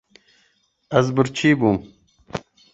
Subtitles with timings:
[0.97, 1.77] Ez birçî bûm.